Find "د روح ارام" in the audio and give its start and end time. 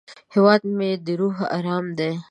1.05-1.85